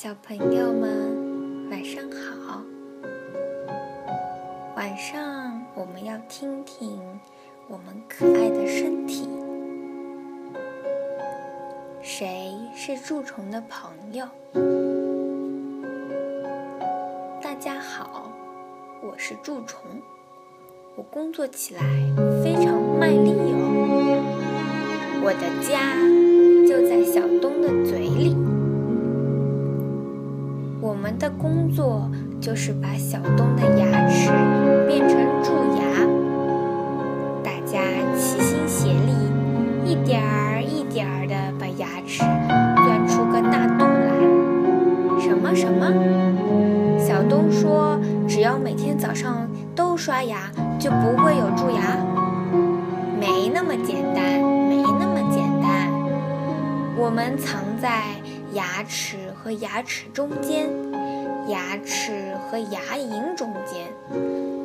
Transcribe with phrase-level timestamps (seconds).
[0.00, 2.62] 小朋友们，晚上好。
[4.76, 7.00] 晚上我们要听听
[7.66, 9.28] 我们可爱的身体。
[12.00, 14.24] 谁是蛀虫的朋友？
[17.42, 18.30] 大家好，
[19.02, 19.80] 我是蛀虫。
[20.94, 21.82] 我工作起来
[22.44, 23.32] 非常卖力
[31.08, 32.06] 我们的工作
[32.38, 34.28] 就是把小东的牙齿
[34.86, 36.04] 变成蛀牙。
[37.42, 37.80] 大家
[38.14, 44.12] 齐心协力，一点儿一点儿地把牙齿钻出个大洞来。
[45.18, 45.90] 什么什么？
[46.98, 47.98] 小东说
[48.28, 51.96] ：“只要每天早上都刷牙。”就不会有蛀牙，
[53.18, 55.90] 没那么简单，没那么简单。
[56.98, 58.02] 我们藏在
[58.52, 60.68] 牙齿和牙齿中间，
[61.48, 63.88] 牙齿和牙龈中间，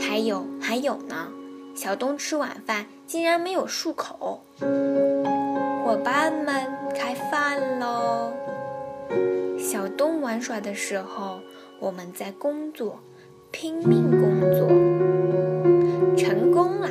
[0.00, 1.28] 还有还有呢。
[1.74, 4.42] 小东吃晚饭竟然没有漱口。
[5.84, 8.32] 伙伴们，开饭喽！
[9.58, 11.40] 小东玩耍的时候，
[11.80, 12.98] 我们在工作，
[13.50, 14.68] 拼命工作。
[16.16, 16.88] 成功了！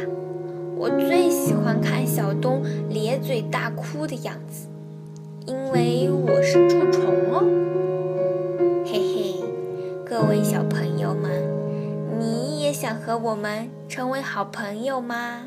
[0.76, 4.68] 我最喜欢看小东咧嘴大哭的样子，
[5.46, 7.07] 因为我是蛀虫
[10.98, 15.44] 友们，你也想和我们成为好朋友吗？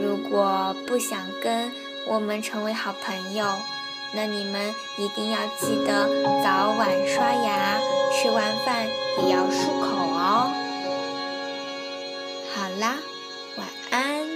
[0.00, 1.70] 如果不想跟
[2.08, 3.44] 我们成为好朋友，
[4.14, 6.08] 那你们一定要记得
[6.42, 7.78] 早晚刷牙，
[8.12, 8.86] 吃完饭
[9.22, 10.50] 也要漱口哦。
[12.54, 12.96] 好啦，
[13.58, 14.31] 晚安。